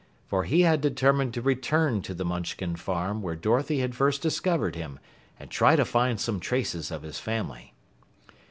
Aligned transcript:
For 0.25 0.45
he 0.45 0.61
had 0.61 0.81
determined 0.81 1.31
to 1.35 1.43
return 1.43 2.01
to 2.01 2.15
the 2.15 2.25
Munchkin 2.25 2.75
farm 2.75 3.21
where 3.21 3.35
Dorothy 3.35 3.81
had 3.81 3.93
first 3.93 4.19
discovered 4.19 4.75
him 4.75 4.97
and 5.39 5.51
try 5.51 5.75
to 5.75 5.85
find 5.85 6.19
some 6.19 6.39
traces 6.39 6.89
of 6.89 7.03
his 7.03 7.19
family. 7.19 7.75